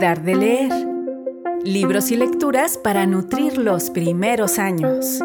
Dar 0.00 0.22
de 0.22 0.34
leer. 0.34 0.72
Libros 1.64 2.10
y 2.10 2.16
lecturas 2.16 2.76
para 2.76 3.06
nutrir 3.06 3.56
los 3.56 3.88
primeros 3.88 4.58
años. 4.58 5.20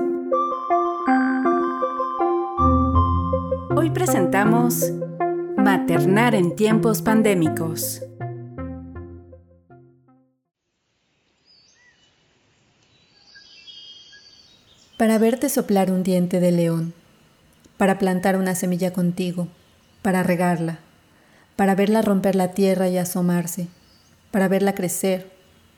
Hoy 3.76 3.90
presentamos 3.90 4.94
Maternar 5.58 6.36
en 6.36 6.56
tiempos 6.56 7.02
pandémicos. 7.02 8.02
Para 14.98 15.18
verte 15.18 15.50
soplar 15.50 15.92
un 15.92 16.04
diente 16.04 16.40
de 16.40 16.52
león, 16.54 16.94
para 17.76 18.00
plantar 18.00 18.38
una 18.38 18.56
semilla 18.56 18.94
contigo, 18.94 19.50
para 20.02 20.24
regarla, 20.24 20.80
para 21.58 21.76
verla 21.76 22.02
romper 22.02 22.36
la 22.36 22.52
tierra 22.54 22.88
y 22.88 22.98
asomarse, 22.98 23.68
para 24.32 24.48
verla 24.48 24.74
crecer, 24.74 25.30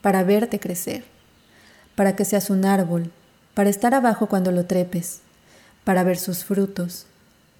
para 0.01 0.23
verte 0.23 0.59
crecer, 0.59 1.03
para 1.95 2.15
que 2.15 2.25
seas 2.25 2.49
un 2.49 2.65
árbol, 2.65 3.11
para 3.53 3.69
estar 3.69 3.93
abajo 3.93 4.27
cuando 4.27 4.51
lo 4.51 4.65
trepes, 4.65 5.21
para 5.83 6.03
ver 6.03 6.17
sus 6.17 6.43
frutos, 6.43 7.05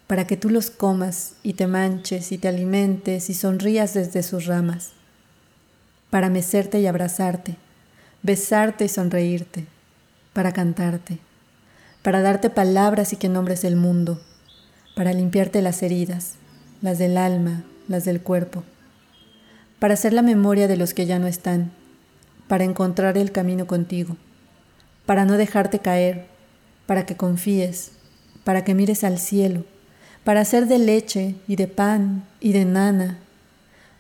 para 0.07 0.27
que 0.27 0.38
tú 0.38 0.49
los 0.49 0.69
comas 0.69 1.33
y 1.43 1.53
te 1.53 1.67
manches 1.67 2.31
y 2.31 2.38
te 2.38 2.47
alimentes 2.47 3.29
y 3.29 3.33
sonrías 3.33 3.93
desde 3.93 4.23
sus 4.23 4.45
ramas, 4.45 4.91
para 6.09 6.29
mecerte 6.29 6.79
y 6.79 6.88
abrazarte, 6.88 7.57
besarte 8.21 8.85
y 8.85 8.89
sonreírte, 8.89 9.66
para 10.33 10.52
cantarte, 10.52 11.19
para 12.02 12.21
darte 12.21 12.49
palabras 12.49 13.13
y 13.13 13.17
que 13.17 13.30
nombres 13.30 13.63
el 13.63 13.75
mundo, 13.75 14.21
para 14.95 15.13
limpiarte 15.13 15.61
las 15.61 15.81
heridas, 15.81 16.33
las 16.81 16.99
del 16.99 17.17
alma, 17.17 17.63
las 17.88 18.05
del 18.05 18.21
cuerpo, 18.21 18.63
para 19.84 19.96
hacer 19.96 20.14
la 20.14 20.22
memoria 20.22 20.70
de 20.70 20.78
los 20.78 20.94
que 20.94 21.05
ya 21.05 21.20
no 21.20 21.28
están, 21.28 21.73
para 22.48 22.64
encontrar 22.64 23.17
el 23.17 23.34
camino 23.34 23.67
contigo, 23.67 24.16
para 25.06 25.25
no 25.25 25.36
dejarte 25.36 25.80
caer, 25.80 26.25
para 26.86 27.06
que 27.06 27.17
confíes, 27.17 27.92
para 28.45 28.64
que 28.64 28.75
mires 28.75 29.03
al 29.03 29.20
cielo, 29.20 29.66
para 30.23 30.40
hacer 30.40 30.67
de 30.67 30.80
leche 30.80 31.36
y 31.50 31.58
de 31.58 31.67
pan 31.67 32.23
y 32.40 32.53
de 32.53 32.64
nana, 32.64 33.17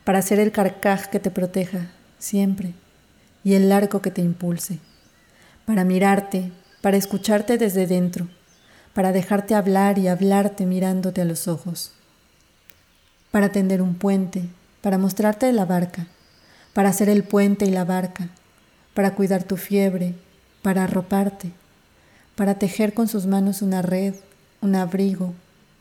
para 0.05 0.21
ser 0.21 0.39
el 0.39 0.53
carcaj 0.53 1.07
que 1.07 1.19
te 1.19 1.31
proteja 1.31 1.91
siempre 2.17 2.71
y 3.43 3.55
el 3.55 3.69
arco 3.69 4.01
que 4.01 4.09
te 4.09 4.21
impulse, 4.21 4.79
para 5.65 5.83
mirarte, 5.83 6.53
para 6.79 6.95
escucharte 6.95 7.57
desde 7.57 7.87
dentro, 7.87 8.29
para 8.93 9.11
dejarte 9.11 9.53
hablar 9.53 9.97
y 9.97 10.07
hablarte 10.07 10.65
mirándote 10.65 11.19
a 11.19 11.25
los 11.25 11.49
ojos 11.49 11.91
para 13.31 13.51
tender 13.51 13.81
un 13.81 13.95
puente, 13.95 14.47
para 14.83 14.97
mostrarte 14.97 15.49
la 15.53 15.63
barca, 15.63 16.07
para 16.73 16.89
hacer 16.89 17.07
el 17.07 17.23
puente 17.23 17.65
y 17.65 17.71
la 17.71 17.85
barca, 17.85 18.27
para 18.93 19.15
cuidar 19.15 19.45
tu 19.45 19.55
fiebre, 19.55 20.13
para 20.61 20.83
arroparte, 20.83 21.53
para 22.35 22.55
tejer 22.55 22.93
con 22.93 23.07
sus 23.07 23.25
manos 23.25 23.61
una 23.61 23.81
red, 23.81 24.13
un 24.59 24.75
abrigo, 24.75 25.33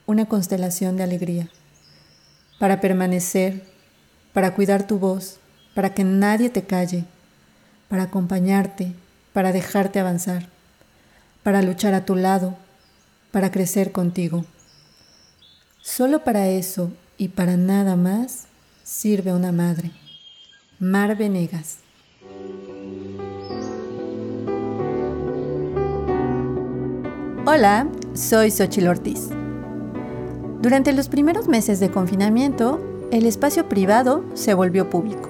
una 0.06 0.26
constelación 0.26 0.96
de 0.96 1.02
alegría, 1.02 1.48
para 2.60 2.80
permanecer, 2.80 3.64
para 4.32 4.54
cuidar 4.54 4.86
tu 4.86 5.00
voz, 5.00 5.40
para 5.74 5.94
que 5.94 6.04
nadie 6.04 6.48
te 6.48 6.62
calle, 6.62 7.04
para 7.88 8.04
acompañarte, 8.04 8.92
para 9.32 9.50
dejarte 9.50 9.98
avanzar, 9.98 10.48
para 11.42 11.60
luchar 11.60 11.94
a 11.94 12.04
tu 12.04 12.14
lado, 12.14 12.56
para 13.32 13.50
crecer 13.50 13.90
contigo. 13.90 14.44
Solo 15.80 16.22
para 16.22 16.46
eso 16.46 16.92
y 17.18 17.30
para 17.30 17.56
nada 17.56 17.96
más 17.96 18.46
sirve 18.82 19.32
una 19.32 19.52
madre. 19.52 19.90
Mar 20.78 21.16
Venegas. 21.16 21.78
Hola, 27.46 27.86
soy 28.14 28.50
Xochil 28.50 28.88
Ortiz. 28.88 29.28
Durante 30.60 30.92
los 30.92 31.08
primeros 31.08 31.48
meses 31.48 31.80
de 31.80 31.90
confinamiento, 31.90 32.80
el 33.10 33.26
espacio 33.26 33.68
privado 33.68 34.24
se 34.34 34.54
volvió 34.54 34.90
público 34.90 35.28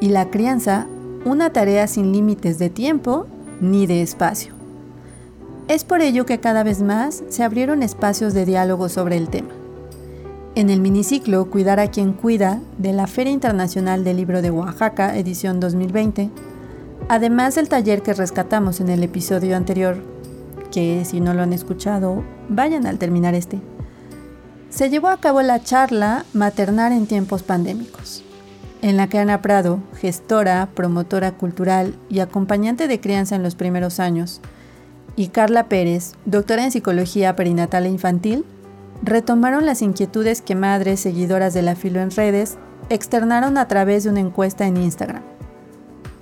y 0.00 0.08
la 0.08 0.30
crianza 0.30 0.86
una 1.24 1.50
tarea 1.52 1.86
sin 1.88 2.12
límites 2.12 2.58
de 2.58 2.70
tiempo 2.70 3.26
ni 3.60 3.86
de 3.86 4.02
espacio. 4.02 4.54
Es 5.68 5.84
por 5.84 6.00
ello 6.00 6.26
que 6.26 6.38
cada 6.38 6.62
vez 6.62 6.80
más 6.80 7.24
se 7.28 7.42
abrieron 7.42 7.82
espacios 7.82 8.34
de 8.34 8.46
diálogo 8.46 8.88
sobre 8.88 9.16
el 9.16 9.28
tema. 9.28 9.55
En 10.56 10.70
el 10.70 10.80
miniciclo 10.80 11.50
Cuidar 11.50 11.80
a 11.80 11.90
quien 11.90 12.14
cuida 12.14 12.62
de 12.78 12.94
la 12.94 13.06
Feria 13.06 13.30
Internacional 13.30 14.04
del 14.04 14.16
Libro 14.16 14.40
de 14.40 14.50
Oaxaca, 14.50 15.14
edición 15.14 15.60
2020, 15.60 16.30
además 17.10 17.56
del 17.56 17.68
taller 17.68 18.00
que 18.00 18.14
rescatamos 18.14 18.80
en 18.80 18.88
el 18.88 19.02
episodio 19.02 19.54
anterior, 19.54 20.02
que 20.72 21.04
si 21.04 21.20
no 21.20 21.34
lo 21.34 21.42
han 21.42 21.52
escuchado, 21.52 22.24
vayan 22.48 22.86
al 22.86 22.96
terminar 22.96 23.34
este, 23.34 23.60
se 24.70 24.88
llevó 24.88 25.08
a 25.08 25.20
cabo 25.20 25.42
la 25.42 25.62
charla 25.62 26.24
Maternar 26.32 26.90
en 26.90 27.06
tiempos 27.06 27.42
pandémicos, 27.42 28.24
en 28.80 28.96
la 28.96 29.10
que 29.10 29.18
Ana 29.18 29.42
Prado, 29.42 29.80
gestora, 30.00 30.70
promotora 30.74 31.32
cultural 31.32 31.98
y 32.08 32.20
acompañante 32.20 32.88
de 32.88 32.98
crianza 32.98 33.36
en 33.36 33.42
los 33.42 33.56
primeros 33.56 34.00
años, 34.00 34.40
y 35.16 35.28
Carla 35.28 35.68
Pérez, 35.68 36.14
doctora 36.24 36.64
en 36.64 36.72
psicología 36.72 37.36
perinatal 37.36 37.84
e 37.84 37.90
infantil, 37.90 38.46
retomaron 39.02 39.66
las 39.66 39.82
inquietudes 39.82 40.42
que 40.42 40.54
madres 40.54 41.00
seguidoras 41.00 41.54
de 41.54 41.62
la 41.62 41.76
filo 41.76 42.00
en 42.00 42.10
redes 42.10 42.58
externaron 42.88 43.58
a 43.58 43.68
través 43.68 44.04
de 44.04 44.10
una 44.10 44.20
encuesta 44.20 44.66
en 44.66 44.76
Instagram. 44.76 45.22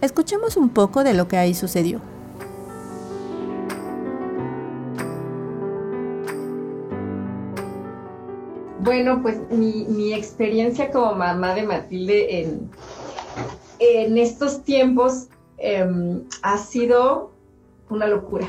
Escuchemos 0.01 0.57
un 0.57 0.69
poco 0.69 1.05
de 1.05 1.15
lo 1.15 1.29
que 1.29 1.37
ahí 1.37 1.55
sucedió. 1.55 2.01
Bueno, 8.81 9.23
pues 9.23 9.41
mi, 9.51 10.13
experiencia 10.13 10.91
como 10.91 11.15
mamá 11.15 11.55
de 11.55 11.63
Matilde 11.63 12.43
en, 13.79 14.19
estos 14.19 14.63
tiempos 14.63 15.29
em, 15.57 16.23
ha 16.43 16.59
sido 16.59 17.33
una 17.89 18.07
locura, 18.07 18.47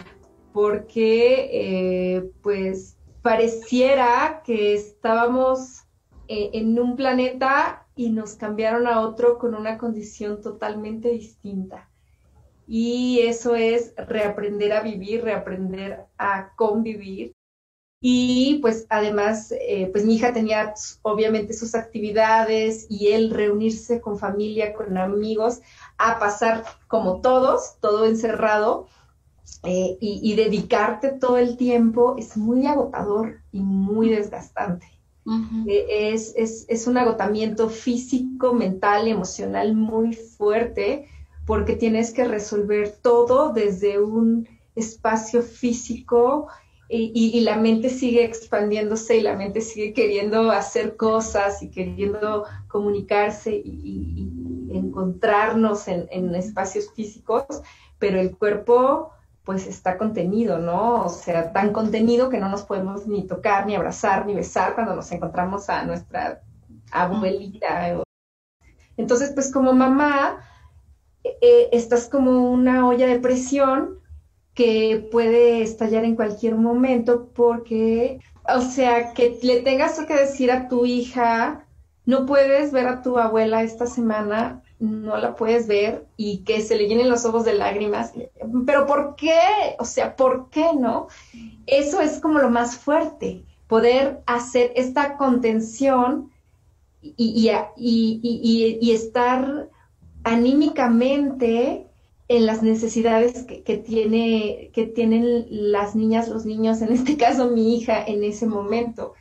porque 0.52 1.50
eh, 1.54 2.30
pues 2.42 2.95
pareciera 3.26 4.44
que 4.46 4.76
estábamos 4.76 5.82
eh, 6.28 6.52
en 6.54 6.78
un 6.78 6.96
planeta 6.96 7.88
y 7.96 8.12
nos 8.12 8.36
cambiaron 8.36 8.86
a 8.86 9.00
otro 9.02 9.40
con 9.40 9.56
una 9.56 9.80
condición 9.80 10.44
totalmente 10.44 11.10
distinta. 11.10 11.90
Y 12.68 13.22
eso 13.22 13.56
es 13.56 13.96
reaprender 13.98 14.74
a 14.74 14.82
vivir, 14.82 15.24
reaprender 15.24 16.06
a 16.20 16.54
convivir. 16.56 17.34
Y 18.00 18.60
pues 18.62 18.86
además, 18.90 19.52
eh, 19.60 19.90
pues 19.92 20.06
mi 20.06 20.18
hija 20.18 20.32
tenía 20.32 20.76
obviamente 21.02 21.54
sus 21.54 21.74
actividades 21.74 22.86
y 22.92 23.08
él 23.08 23.32
reunirse 23.32 24.02
con 24.02 24.20
familia, 24.20 24.72
con 24.76 25.00
amigos, 25.00 25.62
a 25.98 26.20
pasar 26.20 26.64
como 26.88 27.22
todos, 27.22 27.80
todo 27.80 28.06
encerrado, 28.06 28.88
eh, 29.64 29.98
y, 30.00 30.36
dedicarte 30.36 31.12
todo 31.12 31.38
el 31.38 31.58
tiempo 31.58 32.16
es 32.18 32.38
muy 32.38 32.66
agotador 32.68 33.42
y 33.52 33.62
muy 33.62 34.10
desgastante. 34.10 34.86
Eh, 35.68 36.14
es, 36.14 36.88
un 36.88 36.98
agotamiento 36.98 37.70
físico, 37.70 38.54
mental 38.54 39.08
y 39.08 39.12
emocional 39.12 39.74
muy 39.74 40.14
fuerte 40.14 41.08
porque 41.48 41.76
tienes 41.76 42.14
que 42.14 42.26
resolver 42.26 42.92
todo 43.02 43.54
desde 43.54 44.00
un 44.00 44.48
espacio 44.76 45.42
físico 45.42 46.48
y, 46.88 47.40
la 47.42 47.56
mente 47.56 47.90
sigue 47.90 48.24
expandiéndose 48.24 49.18
y 49.18 49.22
la 49.22 49.36
mente 49.36 49.62
sigue 49.62 49.94
queriendo 49.94 50.52
hacer 50.52 50.96
cosas 50.96 51.64
y 51.64 51.72
queriendo 51.72 52.46
comunicarse 52.68 53.56
y, 53.56 54.32
encontrarnos 54.72 55.88
en 55.88 56.36
espacios 56.36 56.92
físicos, 56.94 57.46
pero 57.98 58.20
el 58.20 58.36
cuerpo 58.36 59.12
pues 59.46 59.68
está 59.68 59.98
contenido, 59.98 60.58
¿no? 60.58 61.06
O 61.06 61.10
sea, 61.10 61.54
tan 61.54 61.72
contenido 61.72 62.30
que 62.30 62.40
no 62.40 62.50
nos 62.50 62.64
podemos 62.64 63.08
ni 63.08 63.28
tocar, 63.28 63.68
ni 63.68 63.76
abrazar, 63.76 64.26
ni 64.26 64.34
besar 64.34 64.74
cuando 64.74 64.96
nos 64.96 65.12
encontramos 65.12 65.70
a 65.70 65.86
nuestra 65.86 66.42
abuelita. 66.92 68.02
Entonces, 68.98 69.32
pues 69.34 69.52
como 69.52 69.74
mamá, 69.74 70.40
eh, 71.24 71.70
estás 71.72 72.10
como 72.10 72.52
una 72.52 72.88
olla 72.88 73.08
de 73.08 73.20
presión 73.20 74.00
que 74.56 75.08
puede 75.12 75.62
estallar 75.62 76.06
en 76.06 76.16
cualquier 76.16 76.56
momento 76.56 77.30
porque, 77.34 78.20
o 78.48 78.62
sea, 78.62 79.14
que 79.14 79.38
le 79.44 79.62
tengas 79.62 80.00
que 80.06 80.16
decir 80.16 80.50
a 80.50 80.68
tu 80.68 80.86
hija, 80.86 81.65
no 82.06 82.26
puedes 82.26 82.72
ver 82.72 82.88
a 82.88 83.02
tu 83.02 83.18
abuela 83.18 83.64
esta 83.64 83.88
semana 83.88 84.62
no 84.80 85.18
la 85.18 85.36
puedes 85.36 85.68
ver 85.68 86.06
y 86.18 86.40
que 86.40 86.62
se 86.62 86.76
le 86.76 86.88
llenen 86.88 87.10
los 87.10 87.26
ojos 87.26 87.46
de 87.46 87.54
lágrimas. 87.54 88.14
Pero 88.66 88.86
¿por 88.86 89.16
qué? 89.16 89.40
O 89.80 89.86
sea, 89.86 90.16
¿por 90.16 90.50
qué 90.50 90.74
no? 90.78 91.08
Eso 91.66 92.02
es 92.02 92.20
como 92.20 92.40
lo 92.40 92.50
más 92.50 92.78
fuerte, 92.78 93.44
poder 93.68 94.22
hacer 94.26 94.72
esta 94.76 95.18
contención 95.18 96.32
y, 97.02 97.50
y, 97.78 98.80
y, 98.82 98.92
estar 98.92 99.70
anímicamente 100.24 101.86
en 102.28 102.46
las 102.48 102.64
necesidades 102.64 103.44
que, 103.44 103.78
tiene, 103.78 104.72
que 104.74 104.88
tienen 104.88 105.46
las 105.50 105.96
niñas, 105.96 106.28
los 106.28 106.46
niños, 106.46 106.82
en 106.82 106.92
este 106.94 107.16
caso 107.16 107.52
mi 107.52 107.78
hija, 107.78 108.04
en 108.04 108.24
ese 108.24 108.48
momento. 108.48 109.14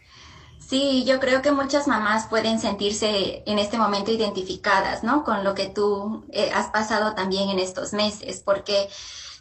Sí, 0.68 1.04
yo 1.04 1.20
creo 1.20 1.42
que 1.42 1.52
muchas 1.52 1.86
mamás 1.86 2.26
pueden 2.26 2.58
sentirse 2.58 3.42
en 3.46 3.58
este 3.58 3.76
momento 3.76 4.10
identificadas, 4.10 5.04
¿no? 5.04 5.22
Con 5.22 5.44
lo 5.44 5.54
que 5.54 5.66
tú 5.66 6.24
eh, 6.32 6.50
has 6.54 6.68
pasado 6.70 7.14
también 7.14 7.50
en 7.50 7.58
estos 7.58 7.92
meses, 7.92 8.42
porque 8.42 8.88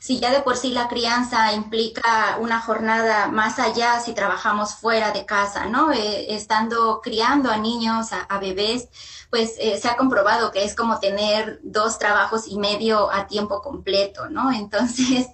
si 0.04 0.20
ya 0.20 0.32
de 0.32 0.42
por 0.42 0.58
sí 0.58 0.72
la 0.72 0.90
crianza 0.90 1.54
implica 1.54 2.38
una 2.42 2.60
jornada 2.60 3.28
más 3.28 3.58
allá 3.58 4.02
si 4.02 4.12
trabajamos 4.14 4.76
fuera 4.76 5.12
de 5.12 5.26
casa, 5.26 5.68
¿no? 5.68 5.94
Eh, 5.94 6.36
estando 6.36 7.00
criando 7.02 7.50
a 7.50 7.56
niños, 7.56 8.10
a, 8.12 8.38
bebés, 8.38 8.90
pues 9.30 9.54
eh, 9.60 9.80
se 9.82 9.88
ha 9.88 9.96
comprobado 9.96 10.52
que 10.52 10.66
es 10.66 10.76
como 10.76 11.00
tener 11.00 11.62
dos 11.64 12.00
trabajos 12.00 12.50
y 12.50 12.58
medio 12.58 13.10
a 13.14 13.28
tiempo 13.28 13.62
completo, 13.62 14.30
¿no? 14.30 14.52
Entonces, 14.64 15.28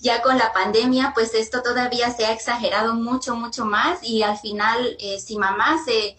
ya 0.00 0.20
con 0.22 0.36
la 0.38 0.52
pandemia, 0.52 1.12
pues 1.14 1.32
esto 1.32 1.62
todavía 1.62 2.10
se 2.10 2.26
ha 2.26 2.32
exagerado 2.32 2.94
mucho, 2.94 3.36
mucho 3.36 3.64
más 3.64 4.02
y 4.02 4.24
al 4.24 4.38
final, 4.38 4.96
eh, 4.98 5.20
si 5.20 5.38
mamá 5.38 5.76
se 5.84 6.16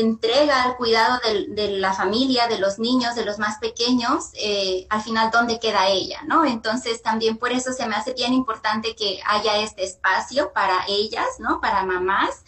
entrega 0.00 0.62
al 0.62 0.76
cuidado 0.76 1.18
de, 1.48 1.68
la 1.78 1.92
familia, 1.92 2.48
de 2.48 2.58
los 2.58 2.78
niños, 2.78 3.14
de 3.14 3.24
los 3.24 3.38
más 3.38 3.58
pequeños, 3.58 4.30
eh, 4.34 4.86
al 4.90 5.02
final, 5.02 5.30
¿dónde 5.30 5.58
queda 5.58 5.88
ella? 5.88 6.20
¿no? 6.26 6.44
Entonces, 6.44 7.02
también 7.02 7.38
por 7.38 7.52
eso 7.52 7.72
se 7.72 7.86
me 7.86 7.96
hace 7.96 8.12
bien 8.12 8.32
importante 8.32 8.94
que 8.94 9.20
haya 9.26 9.58
este 9.58 9.84
espacio 9.84 10.52
para 10.52 10.84
ellas, 10.88 11.26
¿no? 11.38 11.60
Para 11.60 11.84
mamás 11.84 12.42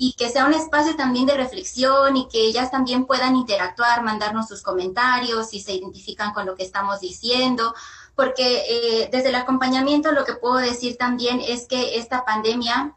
y 0.00 0.12
que 0.12 0.30
sea 0.30 0.46
un 0.46 0.54
espacio 0.54 0.94
también 0.94 1.26
de 1.26 1.34
reflexión 1.34 2.16
y 2.16 2.28
que 2.28 2.42
ellas 2.42 2.70
también 2.70 3.04
puedan 3.04 3.34
interactuar, 3.34 4.04
mandarnos 4.04 4.46
sus 4.46 4.62
comentarios 4.62 5.50
si 5.50 5.60
se 5.60 5.74
identifican 5.74 6.32
con 6.32 6.46
lo 6.46 6.54
que 6.54 6.62
estamos 6.62 7.00
diciendo, 7.00 7.74
porque 8.14 8.64
eh, 8.68 9.08
desde 9.10 9.30
el 9.30 9.34
acompañamiento 9.34 10.12
lo 10.12 10.24
que 10.24 10.34
puedo 10.34 10.56
decir 10.56 10.96
también 10.96 11.40
es 11.40 11.66
que 11.66 11.98
esta 11.98 12.24
pandemia 12.24 12.94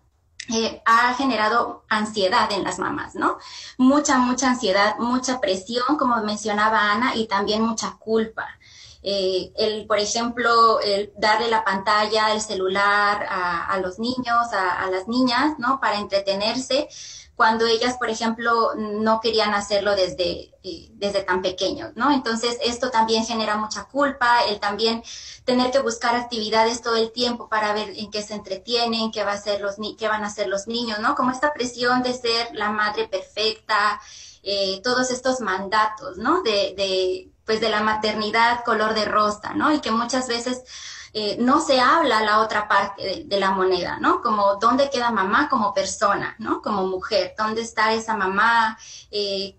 eh, 0.50 0.82
ha 0.86 1.14
generado 1.14 1.84
ansiedad 1.88 2.52
en 2.52 2.64
las 2.64 2.80
mamás, 2.80 3.16
¿no? 3.16 3.38
Mucha, 3.78 4.18
mucha 4.18 4.50
ansiedad, 4.50 4.98
mucha 4.98 5.40
presión, 5.40 5.98
como 5.98 6.22
mencionaba 6.24 6.92
Ana, 6.92 7.16
y 7.16 7.28
también 7.28 7.62
mucha 7.62 7.98
culpa. 8.00 8.48
Eh, 9.04 9.52
el, 9.56 9.88
por 9.88 10.00
ejemplo, 10.00 10.80
el 10.80 11.12
darle 11.18 11.50
la 11.50 11.64
pantalla, 11.64 12.34
el 12.34 12.42
celular 12.42 13.26
a, 13.30 13.78
los 13.80 13.98
niños, 13.98 14.54
a, 14.54 14.84
a, 14.84 14.92
las 14.92 15.08
niñas, 15.08 15.58
¿no? 15.58 15.80
Para 15.80 15.98
entretenerse, 15.98 16.88
cuando 17.42 17.66
ellas, 17.66 17.98
por 17.98 18.12
ejemplo, 18.12 18.76
no 18.76 19.20
querían 19.20 19.56
hacerlo 19.56 19.96
desde, 19.96 20.54
eh, 20.62 20.90
desde 20.92 21.24
tan 21.24 21.42
pequeños, 21.42 21.90
¿no? 21.96 22.12
Entonces, 22.12 22.60
esto 22.64 22.92
también 22.92 23.26
genera 23.26 23.58
mucha 23.58 23.86
culpa, 23.86 24.42
el 24.48 24.60
también 24.60 25.02
tener 25.44 25.72
que 25.72 25.80
buscar 25.80 26.16
actividades 26.16 26.84
todo 26.84 26.98
el 26.98 27.12
tiempo 27.12 27.50
para 27.50 27.74
ver 27.74 27.94
en 27.96 28.12
qué 28.12 28.22
se 28.22 28.36
entretienen, 28.36 29.12
qué, 29.12 29.24
va 29.24 29.32
a 29.32 29.34
hacer 29.34 29.60
los 29.60 29.78
qué 29.98 30.08
van 30.08 30.24
a 30.24 30.28
hacer 30.28 30.50
los 30.50 30.68
niños, 30.68 31.00
¿no? 31.00 31.16
Como 31.16 31.32
esta 31.32 31.52
presión 31.52 32.04
de 32.04 32.14
ser 32.14 32.50
la 32.54 32.70
madre 32.70 33.08
perfecta, 33.08 34.00
eh, 34.44 34.80
todos 34.84 35.10
estos 35.10 35.40
mandatos, 35.40 36.20
¿no? 36.20 36.44
De, 36.44 36.76
de, 36.78 37.32
pues 37.44 37.60
de 37.60 37.70
la 37.70 37.82
maternidad 37.82 38.64
color 38.64 38.94
de 38.94 39.06
rosa, 39.06 39.56
¿no? 39.56 39.74
Y 39.74 39.80
que 39.80 39.90
muchas 39.90 40.28
veces 40.28 40.62
eh, 41.14 41.36
no 41.40 41.60
se 41.60 41.80
habla 41.82 42.22
la 42.24 42.40
otra 42.40 42.70
parte 42.70 43.26
de, 43.26 43.40
la 43.40 43.52
moneda, 43.52 43.98
¿no? 44.00 44.22
Como 44.22 44.56
dónde 44.56 44.90
queda 44.90 45.12
mamá 45.12 45.50
como 45.50 45.74
persona, 45.74 46.36
¿no? 46.40 46.62
Como 46.62 46.88
mujer, 46.88 47.36
dónde 47.38 47.62
está 47.62 47.94
esa 47.94 48.16
mamá 48.16 48.78
eh, 49.12 49.58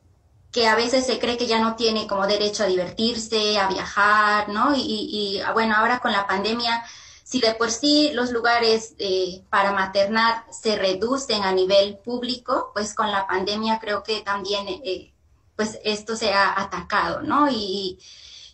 que 0.51 0.67
a 0.67 0.75
veces 0.77 1.05
se 1.05 1.19
cree 1.19 1.37
que 1.37 1.47
ya 1.47 1.61
no 1.61 1.77
tiene 1.77 2.07
como 2.07 2.27
derecho 2.27 2.63
a 2.63 2.67
divertirse, 2.67 3.59
a 3.59 3.69
viajar, 3.69 4.49
¿no? 4.49 4.73
Y, 4.75 5.43
bueno, 5.53 5.77
ahora 5.77 5.99
con 5.99 6.13
la 6.13 6.27
pandemia, 6.27 6.85
si 7.23 7.41
de 7.41 7.55
por 7.55 7.71
sí 7.71 8.13
los 8.15 8.31
lugares 8.33 8.95
eh, 8.99 9.43
para 9.51 9.73
maternar 9.73 10.47
se 10.51 10.77
reducen 10.77 11.43
a 11.43 11.53
nivel 11.53 11.99
público, 11.99 12.71
pues 12.73 12.95
con 12.95 13.11
la 13.11 13.27
pandemia 13.27 13.79
creo 13.79 14.03
que 14.03 14.23
también, 14.23 14.67
pues 15.57 15.79
esto 15.85 16.17
se 16.17 16.33
ha 16.33 16.59
atacado, 16.59 17.21
¿no? 17.23 17.51
Y, 17.51 17.99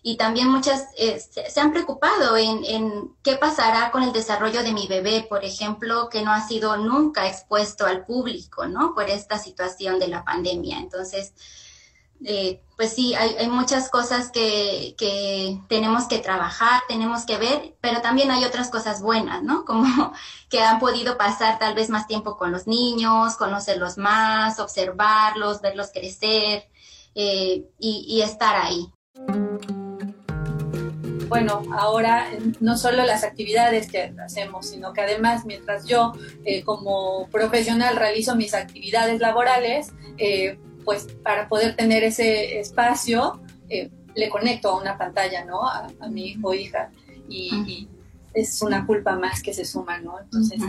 y 0.02 0.16
también 0.16 0.48
muchas 0.48 0.86
eh, 0.96 1.18
se 1.20 1.60
han 1.60 1.72
preocupado 1.72 2.36
en, 2.36 3.14
qué 3.22 3.36
pasará 3.36 3.90
con 3.90 4.02
el 4.02 4.12
desarrollo 4.12 4.62
de 4.62 4.72
mi 4.72 4.86
bebé, 4.86 5.26
por 5.28 5.44
ejemplo, 5.44 6.08
que 6.08 6.22
no 6.22 6.32
ha 6.32 6.46
sido 6.46 6.76
nunca 6.76 7.26
expuesto 7.28 7.84
al 7.86 8.04
público, 8.04 8.66
¿no? 8.66 8.94
Por 8.94 9.10
esta 9.10 9.38
situación 9.38 9.98
de 9.98 10.08
la 10.08 10.24
pandemia. 10.24 10.78
Entonces, 10.78 11.34
eh, 12.24 12.62
pues 12.76 12.92
sí, 12.94 13.14
hay, 13.14 13.48
muchas 13.48 13.90
cosas 13.90 14.30
que, 14.30 14.94
que, 14.96 15.60
tenemos 15.68 16.06
que 16.06 16.18
trabajar, 16.18 16.82
tenemos 16.88 17.24
que 17.24 17.36
ver, 17.36 17.76
pero 17.80 18.00
también 18.00 18.30
hay 18.30 18.44
otras 18.44 18.70
cosas 18.70 19.02
buenas, 19.02 19.42
¿no? 19.42 19.64
Como 19.64 20.12
que 20.48 20.60
han 20.62 20.78
podido 20.78 21.18
pasar 21.18 21.58
tal 21.58 21.74
vez 21.74 21.90
más 21.90 22.06
tiempo 22.06 22.36
con 22.36 22.52
los 22.52 22.66
niños, 22.66 23.36
conocerlos 23.36 23.98
más, 23.98 24.60
observarlos, 24.60 25.60
verlos 25.60 25.90
crecer 25.92 26.68
eh, 27.14 27.68
y, 27.80 28.06
y 28.08 28.22
estar 28.22 28.54
ahí 28.56 28.92
bueno, 31.28 31.62
ahora 31.72 32.28
no 32.60 32.76
solo 32.76 33.04
las 33.04 33.24
actividades 33.24 33.90
que 33.90 34.14
hacemos, 34.24 34.68
sino 34.68 34.92
que 34.92 35.02
además 35.02 35.44
mientras 35.44 35.84
yo 35.86 36.12
eh, 36.44 36.62
como 36.64 37.28
profesional 37.28 37.96
realizo 37.96 38.34
mis 38.36 38.54
actividades 38.54 39.20
laborales, 39.20 39.92
eh, 40.16 40.58
pues 40.84 41.08
para 41.22 41.48
poder 41.48 41.76
tener 41.76 42.02
ese 42.02 42.58
espacio, 42.60 43.40
eh, 43.68 43.90
le 44.14 44.28
conecto 44.28 44.70
a 44.70 44.80
una 44.80 44.96
pantalla, 44.96 45.44
¿no? 45.44 45.68
A, 45.68 45.88
mi 46.10 46.28
hijo 46.28 46.48
o 46.48 46.54
hija. 46.54 46.90
Y, 47.28 47.88
es 48.34 48.62
una 48.62 48.86
culpa 48.86 49.16
más 49.16 49.42
que 49.42 49.52
se 49.52 49.64
suma, 49.64 49.98
¿no? 49.98 50.20
Entonces... 50.20 50.60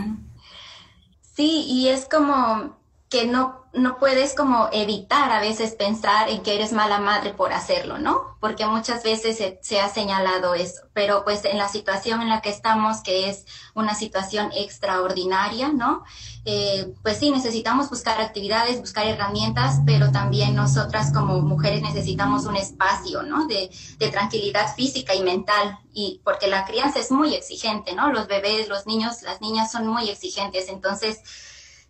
Sí, 1.36 1.64
y 1.68 1.88
es 1.88 2.08
como 2.08 2.79
que 3.10 3.26
no, 3.26 3.66
no 3.72 3.98
puedes 3.98 4.34
como 4.34 4.68
evitar 4.72 5.32
a 5.32 5.40
veces 5.40 5.74
pensar 5.74 6.28
en 6.28 6.44
que 6.44 6.54
eres 6.54 6.72
mala 6.72 7.00
madre 7.00 7.34
por 7.34 7.52
hacerlo, 7.52 7.98
¿no? 7.98 8.36
Porque 8.38 8.66
muchas 8.66 9.02
veces 9.02 9.36
se, 9.60 9.80
ha 9.80 9.88
señalado 9.88 10.54
eso, 10.54 10.82
pero 10.94 11.24
pues 11.24 11.44
en 11.44 11.58
la 11.58 11.68
situación 11.68 12.22
en 12.22 12.28
la 12.28 12.40
que 12.40 12.50
estamos, 12.50 13.02
que 13.02 13.28
es 13.28 13.46
una 13.74 13.96
situación 13.96 14.52
extraordinaria, 14.56 15.70
¿no? 15.70 16.04
Eh, 16.44 16.94
pues 17.02 17.18
sí, 17.18 17.32
necesitamos 17.32 17.90
buscar 17.90 18.20
actividades, 18.20 18.80
buscar 18.80 19.08
herramientas, 19.08 19.80
pero 19.84 20.12
también 20.12 20.54
nosotras 20.54 21.12
como 21.12 21.40
mujeres 21.40 21.82
necesitamos 21.82 22.46
un 22.46 22.56
espacio, 22.56 23.24
¿no? 23.24 23.48
De, 23.48 23.70
de 23.98 24.08
tranquilidad 24.08 24.72
física 24.72 25.16
y 25.16 25.24
mental, 25.24 25.80
y 25.92 26.20
porque 26.22 26.46
la 26.46 26.64
crianza 26.64 27.00
es 27.00 27.10
muy 27.10 27.34
exigente, 27.34 27.92
¿no? 27.92 28.12
Los 28.12 28.28
bebés, 28.28 28.68
los 28.68 28.86
niños, 28.86 29.22
las 29.22 29.40
niñas 29.40 29.72
son 29.72 29.88
muy 29.88 30.08
exigentes, 30.08 30.68
entonces 30.68 31.20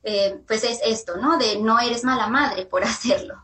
eh, 0.02 0.40
pues 0.46 0.64
es 0.64 0.80
esto, 0.84 1.16
¿no? 1.16 1.38
De 1.38 1.60
no 1.60 1.78
eres 1.78 2.04
mala 2.04 2.28
madre 2.28 2.66
por 2.66 2.84
hacerlo. 2.84 3.34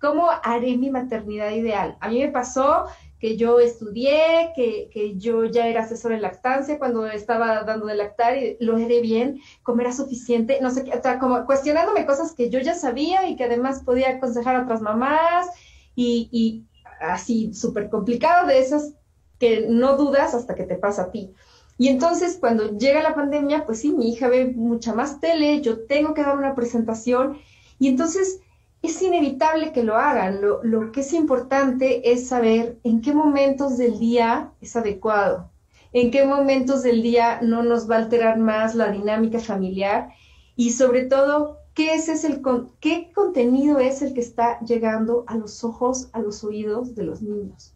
¿Cómo 0.00 0.28
haré 0.42 0.76
mi 0.76 0.90
maternidad 0.90 1.50
ideal? 1.50 1.96
A 2.00 2.08
mí 2.08 2.20
me 2.20 2.28
pasó 2.28 2.86
que 3.24 3.38
yo 3.38 3.58
estudié, 3.58 4.52
que, 4.54 4.90
que, 4.92 5.16
yo 5.16 5.46
ya 5.46 5.66
era 5.66 5.84
asesora 5.84 6.14
en 6.14 6.20
lactancia 6.20 6.78
cuando 6.78 7.06
estaba 7.06 7.62
dando 7.62 7.86
de 7.86 7.94
lactar 7.94 8.36
y 8.36 8.58
lo 8.60 8.76
haré 8.76 9.00
bien, 9.00 9.40
comerá 9.62 9.94
suficiente, 9.94 10.58
no 10.60 10.70
sé, 10.70 10.82
o 10.82 11.00
sea, 11.00 11.18
como 11.18 11.46
cuestionándome 11.46 12.04
cosas 12.04 12.34
que 12.34 12.50
yo 12.50 12.58
ya 12.58 12.74
sabía 12.74 13.26
y 13.26 13.36
que 13.36 13.44
además 13.44 13.82
podía 13.82 14.10
aconsejar 14.10 14.56
a 14.56 14.64
otras 14.64 14.82
mamás 14.82 15.46
y, 15.94 16.28
y 16.32 16.64
así 17.00 17.54
súper 17.54 17.88
complicado 17.88 18.46
de 18.46 18.58
esas 18.58 18.92
que 19.38 19.66
no 19.70 19.96
dudas 19.96 20.34
hasta 20.34 20.54
que 20.54 20.64
te 20.64 20.76
pasa 20.76 21.04
a 21.04 21.10
ti. 21.10 21.32
Y 21.76 21.88
entonces 21.88 22.36
cuando 22.38 22.76
llega 22.78 23.02
la 23.02 23.14
pandemia, 23.14 23.66
pues 23.66 23.80
sí, 23.80 23.92
mi 23.92 24.12
hija 24.12 24.28
ve 24.28 24.46
mucha 24.46 24.94
más 24.94 25.20
tele, 25.20 25.60
yo 25.60 25.86
tengo 25.86 26.14
que 26.14 26.22
dar 26.22 26.36
una 26.36 26.54
presentación 26.54 27.38
y 27.78 27.88
entonces 27.88 28.40
es 28.82 29.00
inevitable 29.02 29.72
que 29.72 29.82
lo 29.82 29.96
hagan. 29.96 30.40
Lo, 30.40 30.62
lo 30.62 30.92
que 30.92 31.00
es 31.00 31.12
importante 31.12 32.12
es 32.12 32.28
saber 32.28 32.78
en 32.84 33.00
qué 33.00 33.12
momentos 33.12 33.76
del 33.76 33.98
día 33.98 34.52
es 34.60 34.76
adecuado, 34.76 35.50
en 35.92 36.10
qué 36.10 36.24
momentos 36.24 36.82
del 36.82 37.02
día 37.02 37.40
no 37.42 37.62
nos 37.62 37.90
va 37.90 37.96
a 37.96 37.98
alterar 37.98 38.38
más 38.38 38.74
la 38.74 38.90
dinámica 38.90 39.40
familiar 39.40 40.10
y 40.54 40.70
sobre 40.70 41.04
todo 41.06 41.58
qué, 41.74 41.94
el, 41.94 42.42
qué 42.80 43.12
contenido 43.12 43.78
es 43.78 44.02
el 44.02 44.14
que 44.14 44.20
está 44.20 44.60
llegando 44.60 45.24
a 45.26 45.36
los 45.36 45.64
ojos, 45.64 46.08
a 46.12 46.20
los 46.20 46.44
oídos 46.44 46.94
de 46.94 47.02
los 47.04 47.20
niños. 47.22 47.74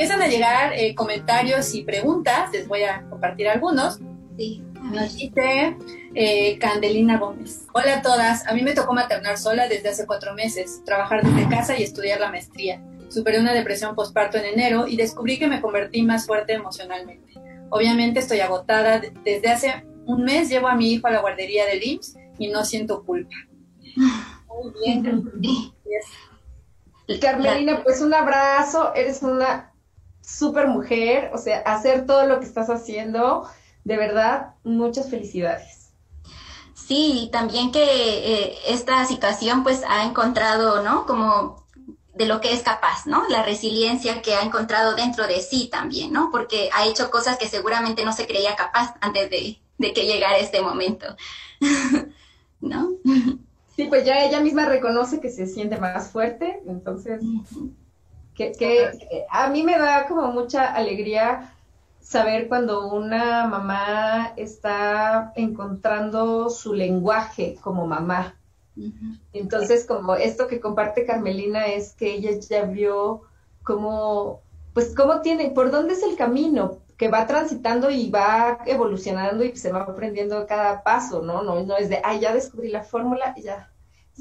Empiezan 0.00 0.22
a 0.22 0.28
llegar 0.28 0.72
eh, 0.72 0.94
comentarios 0.94 1.74
y 1.74 1.84
preguntas, 1.84 2.50
les 2.54 2.66
voy 2.66 2.84
a 2.84 3.04
compartir 3.10 3.46
algunos. 3.48 3.98
Sí. 4.38 4.64
Nos 4.80 5.14
dice 5.14 5.76
eh, 6.14 6.58
Candelina 6.58 7.18
Gómez. 7.18 7.66
Hola 7.74 7.98
a 7.98 8.00
todas, 8.02 8.46
a 8.46 8.54
mí 8.54 8.62
me 8.62 8.72
tocó 8.72 8.94
maternar 8.94 9.36
sola 9.36 9.68
desde 9.68 9.90
hace 9.90 10.06
cuatro 10.06 10.32
meses, 10.32 10.82
trabajar 10.86 11.22
desde 11.22 11.46
casa 11.50 11.78
y 11.78 11.82
estudiar 11.82 12.18
la 12.18 12.30
maestría. 12.30 12.82
Superé 13.10 13.40
una 13.40 13.52
depresión 13.52 13.94
postparto 13.94 14.38
en 14.38 14.46
enero 14.46 14.86
y 14.86 14.96
descubrí 14.96 15.38
que 15.38 15.48
me 15.48 15.60
convertí 15.60 16.00
más 16.00 16.24
fuerte 16.26 16.54
emocionalmente. 16.54 17.34
Obviamente 17.68 18.20
estoy 18.20 18.40
agotada, 18.40 19.02
desde 19.22 19.50
hace 19.50 19.84
un 20.06 20.24
mes 20.24 20.48
llevo 20.48 20.68
a 20.68 20.76
mi 20.76 20.94
hijo 20.94 21.08
a 21.08 21.10
la 21.10 21.20
guardería 21.20 21.66
del 21.66 21.84
IMSS 21.84 22.16
y 22.38 22.48
no 22.48 22.64
siento 22.64 23.04
culpa. 23.04 23.36
Muy 24.46 24.72
bien. 24.82 25.30
Carmelina, 27.20 27.82
pues 27.82 28.00
un 28.00 28.14
abrazo, 28.14 28.94
eres 28.94 29.22
una 29.22 29.69
super 30.20 30.68
mujer, 30.68 31.30
o 31.34 31.38
sea, 31.38 31.60
hacer 31.60 32.06
todo 32.06 32.26
lo 32.26 32.40
que 32.40 32.46
estás 32.46 32.70
haciendo, 32.70 33.48
de 33.84 33.96
verdad, 33.96 34.54
muchas 34.64 35.10
felicidades. 35.10 35.92
Sí, 36.74 37.28
también 37.32 37.70
que 37.70 37.84
eh, 37.84 38.58
esta 38.66 39.04
situación 39.04 39.62
pues 39.62 39.82
ha 39.88 40.04
encontrado, 40.04 40.82
¿no? 40.82 41.06
Como 41.06 41.60
de 42.14 42.26
lo 42.26 42.40
que 42.40 42.52
es 42.52 42.62
capaz, 42.62 43.06
¿no? 43.06 43.22
La 43.28 43.42
resiliencia 43.42 44.20
que 44.22 44.34
ha 44.34 44.42
encontrado 44.42 44.94
dentro 44.94 45.26
de 45.26 45.40
sí 45.40 45.68
también, 45.70 46.12
¿no? 46.12 46.30
Porque 46.30 46.68
ha 46.74 46.86
hecho 46.86 47.10
cosas 47.10 47.38
que 47.38 47.48
seguramente 47.48 48.04
no 48.04 48.12
se 48.12 48.26
creía 48.26 48.56
capaz 48.56 48.94
antes 49.00 49.30
de, 49.30 49.60
que 49.92 50.06
llegara 50.06 50.36
este 50.38 50.60
momento, 50.60 51.06
¿no? 52.60 52.90
Sí, 53.76 53.84
pues 53.84 54.04
ya 54.04 54.24
ella 54.24 54.40
misma 54.40 54.66
reconoce 54.66 55.20
que 55.20 55.30
se 55.30 55.46
siente 55.46 55.78
más 55.78 56.10
fuerte, 56.10 56.60
entonces, 56.66 57.22
que, 58.34 58.52
que 58.52 58.90
a 59.30 59.48
mí 59.48 59.62
me 59.62 59.78
da 59.78 60.06
como 60.06 60.32
mucha 60.32 60.72
alegría 60.72 61.54
saber 62.00 62.48
cuando 62.48 62.88
una 62.88 63.46
mamá 63.46 64.32
está 64.36 65.32
encontrando 65.36 66.50
su 66.50 66.74
lenguaje 66.74 67.56
como 67.60 67.86
mamá. 67.86 68.36
Entonces, 69.32 69.86
como 69.86 70.14
esto 70.14 70.48
que 70.48 70.60
comparte 70.60 71.04
Carmelina 71.04 71.66
es 71.66 71.92
que 71.92 72.14
ella 72.14 72.30
ya 72.40 72.64
vio 72.64 73.22
cómo, 73.62 74.40
pues 74.72 74.94
cómo 74.94 75.20
tiene, 75.20 75.50
por 75.50 75.70
dónde 75.70 75.94
es 75.94 76.02
el 76.02 76.16
camino, 76.16 76.78
que 76.96 77.08
va 77.08 77.26
transitando 77.26 77.90
y 77.90 78.10
va 78.10 78.58
evolucionando 78.66 79.44
y 79.44 79.56
se 79.56 79.72
va 79.72 79.82
aprendiendo 79.82 80.46
cada 80.46 80.82
paso, 80.82 81.22
¿no? 81.22 81.42
No, 81.42 81.62
no 81.62 81.76
es 81.76 81.88
de, 81.88 82.00
ay, 82.04 82.20
ya 82.20 82.34
descubrí 82.34 82.68
la 82.68 82.82
fórmula 82.82 83.34
y 83.36 83.42
ya. 83.42 83.69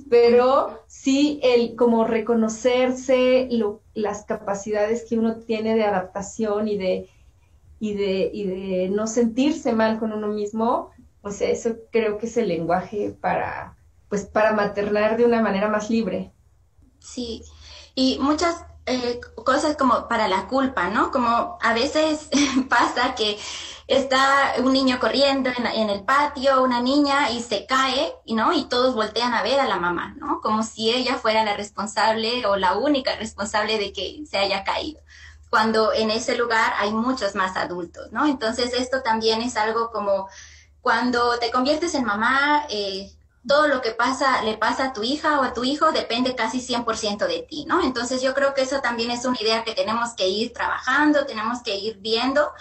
Pero 0.09 0.83
sí 0.87 1.39
el 1.43 1.75
como 1.75 2.05
reconocerse 2.05 3.49
las 3.93 4.25
capacidades 4.25 5.05
que 5.07 5.17
uno 5.17 5.37
tiene 5.37 5.75
de 5.75 5.83
adaptación 5.83 6.67
y 6.67 6.77
de 6.77 7.09
y 7.79 7.93
de, 7.93 8.29
y 8.33 8.43
de 8.45 8.89
no 8.89 9.07
sentirse 9.07 9.73
mal 9.73 9.99
con 9.99 10.11
uno 10.11 10.27
mismo, 10.27 10.91
o 11.21 11.31
sea, 11.31 11.49
eso 11.49 11.77
creo 11.91 12.17
que 12.17 12.27
es 12.27 12.37
el 12.37 12.49
lenguaje 12.49 13.15
para, 13.21 13.77
pues, 14.09 14.25
para 14.25 14.53
maternar 14.53 15.17
de 15.17 15.25
una 15.25 15.41
manera 15.41 15.69
más 15.69 15.89
libre. 15.89 16.31
Sí, 16.99 17.41
y 17.95 18.19
muchas 18.19 18.65
eh, 18.89 19.21
cosas 19.45 19.77
como 19.77 20.07
para 20.07 20.27
la 20.27 20.47
culpa, 20.47 20.89
¿no? 20.89 21.11
Como 21.11 21.57
a 21.61 21.73
veces 21.73 22.29
pasa 22.69 23.15
que 23.15 23.39
está 23.87 24.53
un 24.59 24.73
niño 24.73 24.99
corriendo 24.99 25.49
en, 25.49 25.65
en, 25.65 25.89
el 25.89 26.03
patio, 26.03 26.61
una 26.63 26.81
niña, 26.81 27.31
y 27.31 27.41
se 27.41 27.65
cae, 27.65 28.13
¿no? 28.27 28.53
Y 28.53 28.65
todos 28.65 28.95
voltean 28.95 29.33
a 29.33 29.43
ver 29.43 29.59
a 29.59 29.67
la 29.67 29.77
mamá, 29.77 30.15
¿no? 30.17 30.41
Como 30.41 30.63
si 30.63 30.91
ella 30.91 31.15
fuera 31.15 31.43
la 31.43 31.55
responsable 31.55 32.45
o 32.45 32.55
la 32.55 32.77
única 32.77 33.15
responsable 33.15 33.77
de 33.77 33.93
que 33.93 34.23
se 34.29 34.37
haya 34.37 34.63
caído 34.63 35.01
cuando 35.49 35.93
en 35.93 36.11
ese 36.11 36.37
lugar 36.37 36.73
hay 36.77 36.91
muchos 36.91 37.35
más 37.35 37.57
adultos, 37.57 38.11
¿no? 38.11 38.25
Entonces 38.27 38.73
esto 38.73 39.01
también 39.01 39.41
es 39.41 39.57
algo 39.57 39.91
como 39.91 40.29
cuando 40.81 41.37
te 41.39 41.51
conviertes 41.51 41.95
en 41.95 42.05
mamá, 42.05 42.65
eh, 42.69 43.11
todo 43.49 43.67
lo 43.67 43.81
que 43.81 43.91
pasa, 43.91 44.43
le 44.43 44.57
pasa 44.57 44.85
a 44.85 44.93
tu 44.93 45.01
hija 45.01 45.39
o 45.39 45.43
a 45.43 45.53
tu 45.53 45.63
hijo 45.63 45.91
depende 45.91 46.35
casi 46.35 46.61
100% 46.61 47.25
de 47.25 47.41
ti, 47.41 47.65
¿no? 47.65 47.83
Entonces 47.83 48.21
yo 48.21 48.35
creo 48.35 48.53
que 48.53 48.61
eso 48.61 48.79
también 48.79 49.09
es 49.09 49.25
una 49.25 49.37
idea 49.41 49.63
que 49.63 49.73
tenemos 49.73 50.13
que 50.13 50.27
ir 50.27 50.53
trabajando, 50.53 51.25
tenemos 51.25 51.63
que 51.63 51.75
ir 51.75 51.97
viendo, 51.97 52.51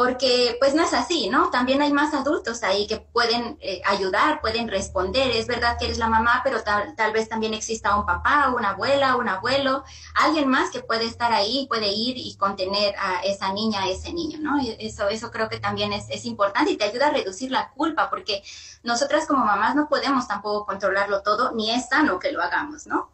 porque 0.00 0.56
pues 0.58 0.74
no 0.74 0.82
es 0.82 0.94
así, 0.94 1.28
¿no? 1.28 1.50
También 1.50 1.82
hay 1.82 1.92
más 1.92 2.14
adultos 2.14 2.62
ahí 2.62 2.86
que 2.86 2.96
pueden 2.96 3.58
eh, 3.60 3.82
ayudar, 3.84 4.40
pueden 4.40 4.66
responder. 4.68 5.30
Es 5.30 5.46
verdad 5.46 5.76
que 5.78 5.84
eres 5.84 5.98
la 5.98 6.08
mamá, 6.08 6.40
pero 6.42 6.62
tal, 6.62 6.96
tal, 6.96 7.12
vez 7.12 7.28
también 7.28 7.52
exista 7.52 7.94
un 7.94 8.06
papá, 8.06 8.48
una 8.56 8.70
abuela, 8.70 9.16
un 9.16 9.28
abuelo, 9.28 9.84
alguien 10.14 10.48
más 10.48 10.70
que 10.70 10.80
puede 10.80 11.04
estar 11.04 11.34
ahí, 11.34 11.66
puede 11.68 11.88
ir 11.88 12.16
y 12.16 12.34
contener 12.36 12.94
a 12.98 13.20
esa 13.24 13.52
niña, 13.52 13.82
a 13.82 13.90
ese 13.90 14.10
niño, 14.14 14.38
¿no? 14.40 14.58
Eso, 14.78 15.06
eso 15.10 15.30
creo 15.30 15.50
que 15.50 15.60
también 15.60 15.92
es, 15.92 16.06
es 16.08 16.24
importante 16.24 16.70
y 16.70 16.78
te 16.78 16.84
ayuda 16.84 17.08
a 17.08 17.10
reducir 17.10 17.50
la 17.50 17.68
culpa, 17.68 18.08
porque 18.08 18.42
nosotras 18.82 19.26
como 19.26 19.44
mamás 19.44 19.74
no 19.74 19.86
podemos 19.86 20.26
tampoco 20.26 20.64
controlarlo 20.64 21.20
todo, 21.20 21.52
ni 21.52 21.72
es 21.72 21.90
sano 21.90 22.18
que 22.18 22.32
lo 22.32 22.42
hagamos, 22.42 22.86
¿no? 22.86 23.10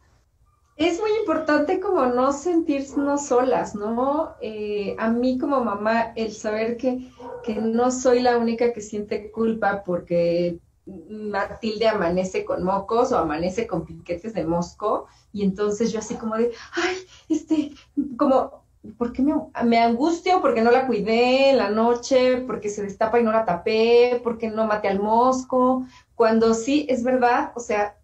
Es 0.76 1.00
muy 1.00 1.10
importante 1.20 1.80
como 1.80 2.04
no 2.04 2.32
sentirnos 2.32 3.26
solas, 3.26 3.74
¿no? 3.74 4.34
Eh, 4.42 4.94
a 4.98 5.08
mí 5.08 5.38
como 5.38 5.64
mamá, 5.64 6.12
el 6.16 6.32
saber 6.32 6.76
que, 6.76 7.10
que 7.42 7.54
no 7.54 7.90
soy 7.90 8.20
la 8.20 8.36
única 8.36 8.74
que 8.74 8.82
siente 8.82 9.30
culpa 9.30 9.82
porque 9.84 10.60
Matilde 10.84 11.88
amanece 11.88 12.44
con 12.44 12.62
mocos 12.62 13.10
o 13.10 13.18
amanece 13.18 13.66
con 13.66 13.86
piquetes 13.86 14.34
de 14.34 14.44
mosco 14.44 15.06
y 15.32 15.44
entonces 15.44 15.92
yo 15.92 15.98
así 15.98 16.14
como 16.16 16.36
de, 16.36 16.52
ay, 16.74 16.96
este, 17.30 17.72
como, 18.18 18.62
¿por 18.98 19.12
qué 19.14 19.22
me, 19.22 19.34
me 19.64 19.78
angustio? 19.78 20.42
Porque 20.42 20.60
no 20.60 20.70
la 20.70 20.86
cuidé 20.86 21.50
en 21.50 21.56
la 21.56 21.70
noche, 21.70 22.42
porque 22.46 22.68
se 22.68 22.82
destapa 22.82 23.18
y 23.18 23.24
no 23.24 23.32
la 23.32 23.46
tapé, 23.46 24.20
porque 24.22 24.48
no 24.50 24.66
maté 24.66 24.88
al 24.88 25.00
mosco, 25.00 25.86
cuando 26.14 26.52
sí 26.52 26.86
es 26.90 27.02
verdad, 27.02 27.52
o 27.56 27.60
sea, 27.60 27.96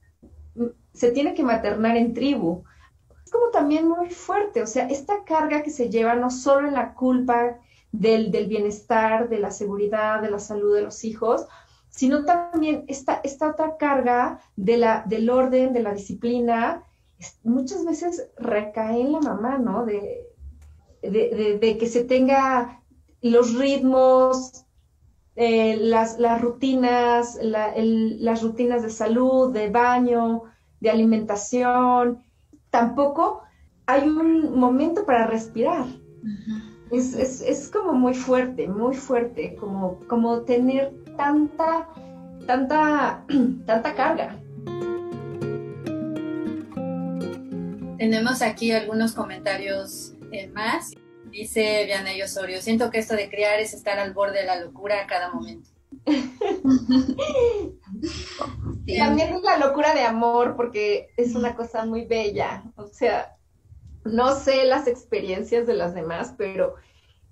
se 0.93 1.11
tiene 1.11 1.35
que 1.35 1.43
maternar 1.43 1.97
en 1.97 2.15
tribu. 2.15 2.65
Es 3.25 3.31
como 3.31 3.51
también 3.51 3.89
muy 3.89 4.11
fuerte, 4.11 4.63
o 4.63 4.67
sea, 4.67 4.89
esta 4.89 5.25
carga 5.25 5.63
que 5.63 5.71
se 5.71 5.89
lleva 5.89 6.15
no 6.15 6.31
solo 6.31 6.69
en 6.69 6.75
la 6.75 6.95
culpa 6.95 7.59
del, 7.93 8.31
bienestar, 8.47 9.29
de 9.29 9.39
la 9.39 9.51
seguridad, 9.51 10.23
de 10.23 10.31
la 10.31 10.39
salud 10.39 10.75
de 10.75 10.83
los 10.83 11.05
hijos, 11.05 11.47
sino 11.89 12.25
también 12.25 12.85
esta, 12.89 13.21
esta 13.23 13.51
otra 13.51 13.77
carga 13.77 14.41
de 14.57 14.79
la, 14.79 15.05
del 15.07 15.29
orden, 15.29 15.73
de 15.73 15.83
la 15.83 15.93
disciplina, 15.93 16.85
muchas 17.45 17.85
veces 17.85 18.31
recae 18.39 19.01
en 19.01 19.13
la 19.13 19.21
mamá, 19.21 19.59
¿no? 19.59 19.85
De, 19.85 20.27
de, 21.03 21.77
que 21.79 21.87
se 21.87 22.05
tenga 22.05 22.81
los 23.21 23.55
ritmos, 23.55 24.65
eh, 25.37 25.77
las, 25.77 26.19
las, 26.19 26.41
rutinas, 26.41 27.39
las 27.43 28.43
rutinas 28.43 28.83
de 28.83 28.91
salud, 28.91 29.53
de 29.53 29.69
baño, 29.69 30.45
de 30.83 30.91
alimentación, 30.91 32.23
tampoco 32.71 33.43
hay 33.87 34.03
un 34.09 34.59
momento 34.59 35.07
para 35.07 35.29
respirar. 35.29 35.87
es, 36.91 37.71
como 37.73 37.93
muy 37.93 38.15
fuerte, 38.15 38.67
muy 38.67 38.97
fuerte, 38.97 39.55
como, 39.55 40.01
como 40.09 40.43
tener 40.43 40.93
tanta, 41.17 41.89
tanta, 42.47 43.25
tanta 43.67 43.95
carga. 43.95 44.37
Tenemos 47.97 48.43
aquí 48.43 48.73
algunos 48.73 49.13
comentarios 49.13 50.15
eh, 50.33 50.49
más. 50.49 50.95
Dice 51.31 51.85
Vianey 51.87 52.21
Osorio, 52.23 52.61
siento 52.61 52.91
que 52.91 52.99
esto 52.99 53.15
de 53.15 53.31
criar 53.31 53.61
es 53.61 53.73
estar 53.73 54.01
al 54.01 54.13
borde 54.13 54.41
de 54.41 54.47
la 54.47 54.61
locura 54.61 55.01
a 55.01 55.07
cada 55.07 55.33
momento. 55.33 55.71
También 58.99 59.35
es 59.35 59.43
la 59.43 59.59
locura 59.59 59.95
de 59.95 60.03
amor, 60.03 60.57
porque 60.57 61.09
es 61.17 61.35
una 61.35 61.55
cosa 61.55 61.87
muy 61.87 62.05
bella. 62.05 62.65
O 62.77 62.87
sea, 62.87 63.37
no 64.05 64.35
sé 64.35 64.65
las 64.65 64.87
experiencias 64.87 65.67
de 65.67 65.75
las 65.75 65.95
demás, 65.95 66.35
pero 66.37 66.75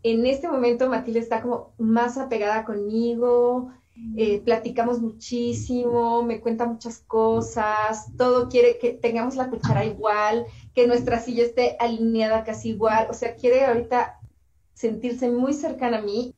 en 0.03 0.27
este 0.27 0.49
momento 0.49 0.89
Matilde 0.89 1.21
está 1.21 1.43
como 1.43 1.75
más 1.79 2.19
apegada 2.19 2.65
conmigo, 2.65 3.71
eh, 4.17 4.41
platicamos 4.41 5.01
muchísimo, 5.01 6.23
me 6.23 6.41
cuenta 6.41 6.65
muchas 6.65 7.01
cosas, 7.01 8.07
todo 8.17 8.49
quiere 8.49 8.79
que 8.79 8.95
tengamos 8.95 9.37
la 9.37 9.51
cuchara 9.51 9.85
igual, 9.85 10.47
que 10.75 10.87
nuestra 10.87 11.21
silla 11.21 11.45
esté 11.45 11.77
alineada 11.79 12.45
casi 12.45 12.71
igual, 12.71 13.09
o 13.11 13.15
sea, 13.15 13.35
quiere 13.35 13.67
ahorita 13.67 14.19
sentirse 14.73 15.31
muy 15.31 15.53
cercana 15.53 15.99
a 15.99 16.03
mí. 16.03 16.35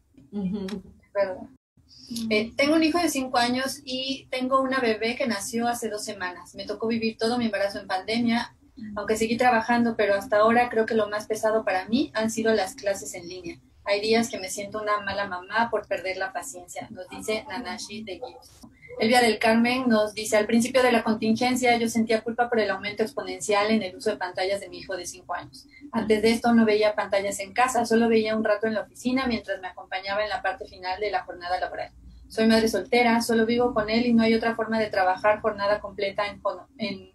Eh, 2.31 2.53
tengo 2.57 2.75
un 2.75 2.83
hijo 2.83 2.99
de 2.99 3.09
cinco 3.09 3.39
años 3.39 3.81
y 3.85 4.27
tengo 4.31 4.61
una 4.61 4.81
bebé 4.81 5.17
que 5.17 5.27
nació 5.27 5.69
hace 5.69 5.89
dos 5.89 6.05
semanas. 6.05 6.55
Me 6.55 6.67
tocó 6.67 6.87
vivir 6.87 7.17
todo 7.17 7.39
mi 7.39 7.47
embarazo 7.47 7.81
en 7.81 7.87
pandemia, 7.87 8.55
aunque 8.97 9.17
seguí 9.17 9.37
trabajando, 9.37 9.97
pero 9.97 10.15
hasta 10.15 10.39
ahora 10.39 10.69
creo 10.69 10.87
que 10.87 10.95
lo 10.95 11.09
más 11.09 11.27
pesado 11.27 11.65
para 11.65 11.87
mí 11.89 12.11
han 12.15 12.31
sido 12.31 12.53
las 12.53 12.75
clases 12.75 13.15
en 13.15 13.29
línea. 13.29 13.61
Hay 13.85 14.01
días 14.01 14.29
que 14.29 14.39
me 14.39 14.49
siento 14.49 14.81
una 14.81 15.01
mala 15.01 15.27
mamá 15.27 15.69
por 15.71 15.87
perder 15.87 16.17
la 16.17 16.33
paciencia, 16.33 16.89
nos 16.91 17.09
dice 17.09 17.45
Nanashi 17.49 18.05
de 18.05 18.15
Gibbs. 18.15 18.61
Elvia 18.99 19.21
del 19.21 19.39
Carmen 19.39 19.89
nos 19.89 20.15
dice, 20.15 20.37
al 20.37 20.47
principio 20.47 20.83
de 20.83 20.93
la 20.93 21.03
contingencia 21.03 21.77
yo 21.77 21.89
sentía 21.89 22.21
culpa 22.21 22.49
por 22.49 22.61
el 22.61 22.71
aumento 22.71 23.03
exponencial 23.03 23.71
en 23.71 23.83
el 23.83 23.97
uso 23.97 24.11
de 24.11 24.17
pantallas 24.17 24.61
de 24.61 24.69
mi 24.69 24.79
hijo 24.79 24.97
de 24.97 25.07
cinco 25.07 25.35
años. 25.35 25.67
Antes 25.91 26.23
de 26.23 26.31
esto 26.31 26.53
no 26.53 26.65
veía 26.65 26.95
pantallas 26.95 27.41
en 27.41 27.53
casa, 27.53 27.85
solo 27.87 28.09
veía 28.09 28.37
un 28.37 28.45
rato 28.45 28.67
en 28.67 28.75
la 28.75 28.83
oficina 28.83 29.27
mientras 29.27 29.61
me 29.61 29.69
acompañaba 29.69 30.23
en 30.23 30.29
la 30.29 30.43
parte 30.43 30.67
final 30.67 31.01
de 31.01 31.11
la 31.11 31.25
jornada 31.25 31.59
laboral. 31.59 31.91
Soy 32.29 32.47
madre 32.47 32.69
soltera, 32.69 33.21
solo 33.21 33.45
vivo 33.45 33.75
con 33.75 33.91
él 33.91 34.07
y 34.07 34.15
no 34.15 34.23
hay 34.23 34.35
otra 34.35 34.55
forma 34.55 34.79
de 34.79 34.89
trabajar 34.89 35.41
jornada 35.41 35.81
completa 35.81 36.25
en, 36.27 37.13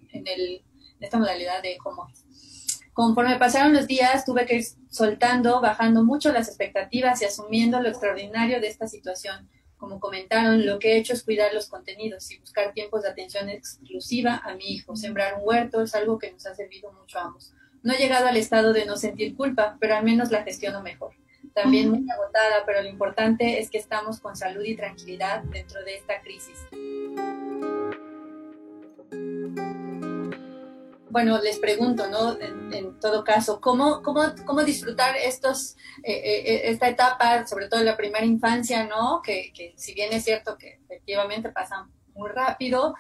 esta 1.00 1.17
modalidad 1.17 1.62
de 1.62 1.77
home. 1.83 2.13
Conforme 2.98 3.38
pasaron 3.38 3.74
los 3.74 3.86
días, 3.86 4.25
tuve 4.25 4.48
que 4.48 4.56
ir 4.56 4.66
soltando, 4.89 5.62
bajando 5.62 6.04
mucho 6.04 6.32
las 6.32 6.48
expectativas 6.48 7.22
y 7.22 7.25
asumiendo 7.25 7.80
lo 7.80 7.89
extraordinario 7.89 8.60
de 8.60 8.70
esta 8.70 8.88
situación. 8.88 9.48
como 9.77 10.00
comentaron, 10.00 10.66
lo 10.66 10.80
que 10.80 10.94
he 10.94 10.98
hecho 10.98 11.13
es 11.13 11.22
cuidar 11.22 11.54
los 11.54 11.70
contenidos 11.70 12.32
y 12.32 12.39
buscar 12.39 12.74
tiempos 12.74 13.04
de 13.04 13.10
atención 13.10 13.50
exclusiva 13.50 14.42
a 14.44 14.56
mi 14.56 14.72
hijo. 14.72 14.96
Sembrar 14.96 15.36
un 15.36 15.42
huerto 15.44 15.84
es 15.84 15.94
algo 15.94 16.18
que 16.18 16.32
nos 16.32 16.48
ha 16.48 16.56
servido 16.56 16.92
mucho 16.92 17.20
a 17.20 17.25
ambos. 17.25 17.54
No 17.84 17.94
he 17.94 18.00
llegado 18.00 18.25
al 18.25 18.38
estado 18.38 18.74
de 18.74 18.88
no 18.88 18.98
sentir 18.98 19.36
culpa, 19.36 19.77
pero 19.80 19.96
al 19.96 20.04
menos 20.04 20.32
la 20.32 20.42
gestiono 20.42 20.82
mejor. 20.82 21.13
También 21.54 21.92
muy 21.92 22.10
agotada, 22.10 22.63
pero 22.66 22.82
lo 22.82 22.89
importante 22.89 23.60
es 23.60 23.70
que 23.70 23.77
estamos 23.77 24.20
con 24.20 24.36
salud 24.36 24.63
y 24.63 24.75
tranquilidad 24.75 25.44
dentro 25.44 25.84
de 25.84 25.98
esta 25.98 26.20
crisis. 26.22 26.58
Bueno, 31.17 31.41
les 31.41 31.57
pregunto, 31.57 32.07
¿no? 32.12 32.39
En, 32.39 33.00
todo 33.00 33.24
caso, 33.24 33.59
¿cómo, 33.59 34.03
cómo, 34.03 34.21
cómo 34.45 34.63
disfrutar 34.63 35.15
estos, 35.15 35.75
eh, 36.03 36.12
eh, 36.13 36.43
eh, 36.45 36.62
esta 36.65 36.88
etapa, 36.88 37.47
sobre 37.47 37.67
todo 37.67 37.79
en 37.79 37.88
la 37.88 37.97
primera 37.97 38.24
infancia, 38.24 38.86
¿no? 38.86 39.24
Que, 39.24 39.51
que, 39.51 39.74
si 39.77 39.95
bien 39.95 40.13
es 40.13 40.25
cierto 40.25 40.59
que 40.59 40.79
efectivamente 40.83 41.50
pasan 41.50 41.91
muy 42.13 42.29
rápido, 42.29 42.93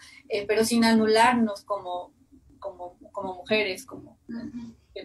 pero 0.47 0.65
sin 0.65 0.83
anularnos 0.83 1.63
como, 1.63 2.11
como, 2.57 2.97
como 3.11 3.35
mujeres, 3.35 3.85
como 3.85 4.17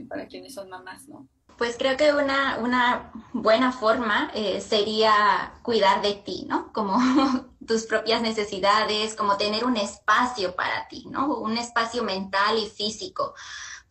para 0.08 0.26
quienes 0.26 0.54
son 0.54 0.70
mamás, 0.70 1.06
¿no? 1.06 1.28
Pues 1.62 1.76
creo 1.78 1.96
que 1.96 2.12
una, 2.12 2.58
una 2.58 3.12
buena 3.32 3.70
forma 3.70 4.32
sería 4.58 5.54
cuidar 5.62 6.02
de 6.02 6.14
ti, 6.14 6.44
¿no? 6.48 6.72
Como 6.72 6.98
tus 7.68 7.86
propias 7.86 8.20
necesidades, 8.20 9.14
como 9.14 9.36
tener 9.36 9.64
un 9.64 9.76
espacio 9.76 10.56
para 10.56 10.88
ti, 10.88 11.06
¿no? 11.08 11.36
Un 11.36 11.56
espacio 11.56 12.02
mental 12.02 12.58
y 12.58 12.66
físico. 12.66 13.34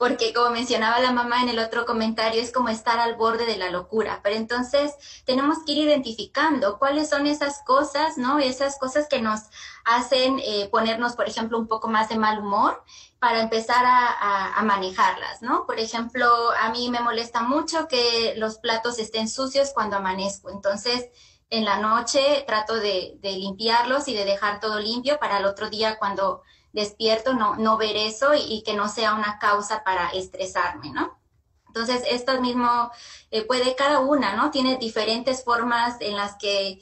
Porque 0.01 0.33
como 0.33 0.49
mencionaba 0.49 0.99
la 0.99 1.11
mamá 1.11 1.43
en 1.43 1.49
el 1.49 1.59
otro 1.59 1.85
comentario, 1.85 2.41
es 2.41 2.51
como 2.51 2.69
estar 2.69 2.97
al 2.97 3.17
borde 3.17 3.45
de 3.45 3.57
la 3.57 3.69
locura. 3.69 4.19
Pero 4.23 4.35
entonces 4.35 4.95
tenemos 5.25 5.59
que 5.63 5.73
ir 5.73 5.87
identificando 5.87 6.79
cuáles 6.79 7.07
son 7.07 7.27
esas 7.27 7.61
cosas, 7.67 8.17
¿no? 8.17 8.39
Esas 8.39 8.79
cosas 8.79 9.05
que 9.07 9.21
nos 9.21 9.41
hacen 9.85 10.39
eh, 10.39 10.69
ponernos, 10.71 11.15
por 11.15 11.27
ejemplo, 11.29 11.59
un 11.59 11.67
poco 11.67 11.87
más 11.87 12.09
de 12.09 12.17
mal 12.17 12.39
humor 12.39 12.83
para 13.19 13.41
empezar 13.41 13.85
a, 13.85 14.57
a, 14.57 14.63
manejarlas, 14.63 15.43
¿no? 15.43 15.67
Por 15.67 15.79
ejemplo, 15.79 16.27
a 16.59 16.71
mí 16.71 16.89
me 16.89 17.01
molesta 17.01 17.43
mucho 17.43 17.87
que 17.87 18.33
los 18.37 18.57
platos 18.57 18.97
estén 18.97 19.29
sucios 19.29 19.69
cuando 19.71 19.97
amanezco. 19.97 20.49
Entonces, 20.49 21.09
en 21.51 21.65
la 21.65 21.77
noche 21.77 22.43
trato 22.47 22.75
de, 22.75 23.19
limpiarlos 23.21 24.07
y 24.07 24.15
de 24.15 24.25
dejar 24.25 24.59
todo 24.59 24.79
limpio 24.79 25.19
para 25.19 25.37
el 25.37 25.45
otro 25.45 25.69
día 25.69 25.99
cuando 25.99 26.41
despierto 26.73 27.33
no, 27.33 27.55
no 27.55 27.77
ver 27.77 27.95
eso 27.95 28.33
y, 28.33 28.63
que 28.63 28.73
no 28.73 28.89
sea 28.89 29.13
una 29.13 29.39
causa 29.39 29.83
para 29.83 30.09
estresarme, 30.09 30.91
¿no? 30.91 31.19
Entonces, 31.67 32.03
esto 32.09 32.39
mismo 32.41 32.91
eh, 33.31 33.43
puede 33.43 33.75
cada 33.75 33.99
una, 33.99 34.35
¿no? 34.35 34.51
Tiene 34.51 34.77
diferentes 34.77 35.43
formas 35.43 35.97
en 36.01 36.17
las 36.17 36.35
que 36.35 36.81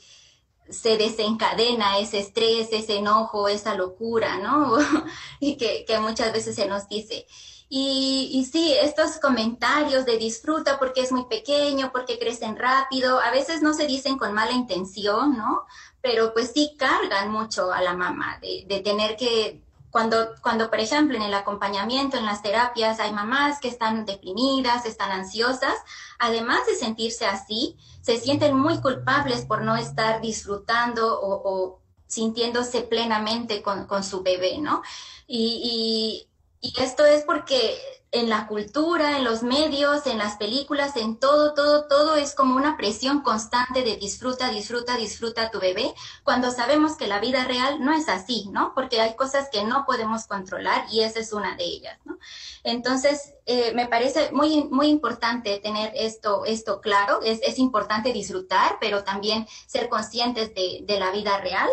se 0.69 0.97
desencadena 0.97 1.97
ese 1.99 2.19
estrés, 2.19 2.69
ese 2.71 2.97
enojo, 2.97 3.47
esa 3.47 3.75
locura, 3.75 4.37
¿no? 4.37 4.77
y 5.39 5.57
que, 5.57 5.85
que 5.85 5.99
muchas 5.99 6.31
veces 6.33 6.55
se 6.55 6.67
nos 6.67 6.87
dice. 6.87 7.27
Y, 7.71 8.31
y, 8.33 8.45
sí, 8.45 8.73
estos 8.73 9.19
comentarios 9.19 10.05
de 10.05 10.17
disfruta 10.17 10.79
porque 10.79 11.01
es 11.01 11.11
muy 11.11 11.25
pequeño, 11.25 11.91
porque 11.91 12.17
crecen 12.17 12.57
rápido, 12.57 13.19
a 13.19 13.29
veces 13.29 13.61
no 13.61 13.75
se 13.75 13.85
dicen 13.85 14.17
con 14.17 14.33
mala 14.33 14.53
intención, 14.53 15.37
¿no? 15.37 15.65
Pero 16.01 16.33
pues 16.33 16.51
sí 16.53 16.75
cargan 16.79 17.31
mucho 17.31 17.71
a 17.71 17.81
la 17.81 17.93
mamá 17.93 18.39
de, 18.41 18.65
de 18.67 18.79
tener 18.79 19.15
que, 19.17 19.61
cuando, 19.91 20.35
cuando 20.41 20.69
por 20.69 20.79
ejemplo 20.79 21.17
en 21.17 21.23
el 21.23 21.33
acompañamiento, 21.33 22.17
en 22.17 22.25
las 22.25 22.41
terapias, 22.41 22.99
hay 22.99 23.11
mamás 23.11 23.59
que 23.59 23.67
están 23.67 24.05
deprimidas, 24.05 24.85
están 24.85 25.11
ansiosas, 25.11 25.75
además 26.19 26.65
de 26.67 26.75
sentirse 26.75 27.25
así, 27.25 27.77
se 28.01 28.17
sienten 28.17 28.55
muy 28.55 28.79
culpables 28.81 29.45
por 29.45 29.61
no 29.61 29.75
estar 29.75 30.21
disfrutando 30.21 31.19
o, 31.19 31.41
o 31.43 31.79
sintiéndose 32.07 32.81
plenamente 32.81 33.61
con, 33.61 33.85
con, 33.85 34.03
su 34.03 34.23
bebé, 34.23 34.57
¿no? 34.57 34.81
Y, 35.27 36.25
y 36.25 36.29
y 36.61 36.73
esto 36.81 37.05
es 37.05 37.23
porque 37.23 37.77
en 38.11 38.27
la 38.29 38.47
cultura, 38.47 39.17
en 39.17 39.23
los 39.23 39.43
medios, 39.43 40.07
en 40.07 40.17
las 40.17 40.35
películas, 40.37 40.95
en 40.97 41.17
todo, 41.17 41.53
todo, 41.53 41.87
todo 41.87 42.15
es 42.15 42.33
como 42.33 42.55
una 42.55 42.75
presión 42.75 43.21
constante 43.21 43.83
de 43.83 43.97
disfruta, 43.97 44.49
disfruta, 44.49 44.97
disfruta 44.97 45.51
tu 45.51 45.59
bebé, 45.59 45.93
cuando 46.23 46.49
sabemos 46.49 46.97
que 46.97 47.07
la 47.07 47.19
vida 47.19 47.45
real 47.45 47.83
no 47.83 47.93
es 47.93 48.09
así, 48.09 48.49
¿no? 48.51 48.73
Porque 48.73 48.99
hay 48.99 49.15
cosas 49.15 49.49
que 49.51 49.63
no 49.63 49.85
podemos 49.85 50.25
controlar 50.25 50.85
y 50.91 51.01
esa 51.01 51.19
es 51.19 51.33
una 51.33 51.55
de 51.55 51.65
ellas, 51.65 51.99
¿no? 52.03 52.17
Entonces, 52.63 53.35
eh, 53.45 53.73
me 53.75 53.87
parece 53.87 54.31
muy, 54.31 54.65
muy 54.65 54.87
importante 54.87 55.59
tener 55.59 55.91
esto, 55.95 56.45
esto 56.45 56.81
claro, 56.81 57.21
es, 57.23 57.59
importante 57.59 58.13
disfrutar, 58.13 58.77
pero 58.79 59.03
también 59.03 59.47
ser 59.67 59.89
conscientes 59.89 60.53
de 60.55 60.99
la 60.99 61.11
vida 61.11 61.39
real 61.41 61.69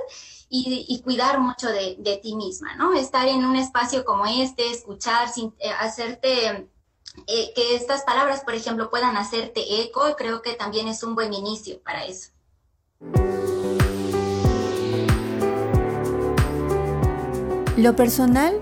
y, 0.48 1.00
cuidar 1.02 1.40
mucho 1.40 1.68
de, 1.68 2.20
ti 2.22 2.36
misma, 2.36 2.76
¿no? 2.76 2.94
Estar 2.94 3.26
en 3.28 3.44
un 3.44 3.56
espacio 3.56 4.04
como 4.04 4.26
este, 4.26 4.70
escuchar, 4.70 5.28
eh, 5.36 5.70
hacerte, 5.80 6.68
eh, 7.26 7.52
que 7.54 7.74
estas 7.74 8.02
palabras, 8.02 8.42
por 8.42 8.54
ejemplo, 8.54 8.90
puedan 8.90 9.16
hacerte 9.16 9.82
eco, 9.82 10.14
creo 10.16 10.42
que 10.42 10.54
también 10.54 10.88
es 10.88 11.02
un 11.02 11.14
buen 11.14 11.32
inicio 11.32 11.80
para 11.82 12.04
eso. 12.04 12.30
Lo 17.76 17.94
personal 17.94 18.58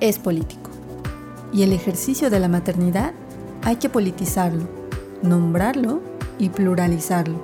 es 0.00 0.18
político 0.18 0.70
y 1.52 1.62
el 1.62 1.72
ejercicio 1.72 2.30
de 2.30 2.40
la 2.40 2.48
maternidad 2.48 3.12
hay 3.62 3.76
que 3.76 3.88
politizarlo, 3.88 4.66
nombrarlo 5.22 6.00
y 6.38 6.48
pluralizarlo, 6.48 7.38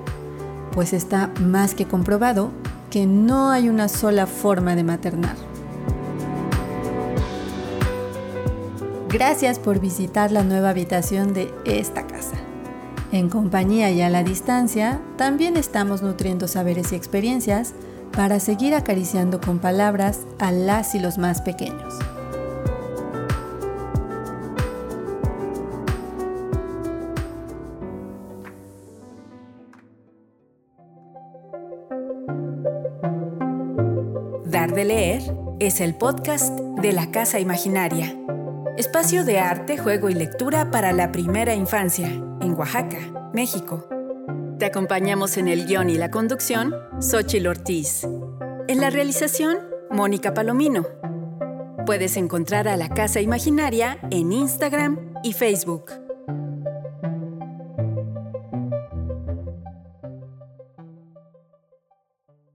pues 0.71 0.93
está 0.93 1.31
más 1.39 1.75
que 1.75 1.87
comprobado 1.87 2.51
que 2.93 3.07
no 3.07 3.49
hay 3.49 3.69
una 3.69 3.87
sola 3.87 4.27
forma 4.27 4.75
de 4.75 4.83
maternar. 4.83 5.35
Gracias 9.09 9.57
por 9.57 9.79
visitar 9.79 10.31
la 10.31 10.43
nueva 10.43 10.69
habitación 10.69 11.33
de 11.33 11.51
esta 11.65 12.05
casa. 12.05 12.35
En 13.11 13.29
compañía 13.29 13.89
y 13.89 14.01
a 14.01 14.11
la 14.11 14.23
distancia, 14.23 15.01
también 15.17 15.57
estamos 15.57 16.03
nutriendo 16.03 16.47
saberes 16.47 16.91
y 16.91 16.95
experiencias 16.95 17.73
para 18.11 18.39
seguir 18.39 18.75
acariciando 18.75 19.41
con 19.41 19.57
palabras 19.57 20.27
a 20.37 20.51
las 20.51 20.93
y 20.93 20.99
los 20.99 21.17
más 21.17 21.41
pequeños. 21.41 21.95
Dar 34.53 34.71
de 34.71 34.85
leer 34.85 35.23
es 35.59 35.81
el 35.81 35.95
podcast 35.95 36.55
de 36.79 36.91
la 36.91 37.09
Casa 37.09 37.39
Imaginaria. 37.39 38.15
Espacio 38.77 39.25
de 39.25 39.39
arte, 39.39 39.79
juego 39.79 40.11
y 40.11 40.13
lectura 40.13 40.69
para 40.69 40.93
la 40.93 41.11
primera 41.11 41.55
infancia, 41.55 42.07
en 42.07 42.53
Oaxaca, 42.53 43.31
México. 43.33 43.89
Te 44.59 44.67
acompañamos 44.67 45.37
en 45.37 45.47
el 45.47 45.65
guion 45.65 45.89
y 45.89 45.95
la 45.95 46.11
conducción, 46.11 46.71
Xochil 46.99 47.47
Ortiz. 47.47 48.07
En 48.67 48.79
la 48.79 48.91
realización, 48.91 49.57
Mónica 49.89 50.35
Palomino. 50.35 50.85
Puedes 51.87 52.15
encontrar 52.15 52.67
a 52.67 52.77
la 52.77 52.89
Casa 52.89 53.21
Imaginaria 53.21 53.97
en 54.11 54.31
Instagram 54.31 55.15
y 55.23 55.33
Facebook. 55.33 56.02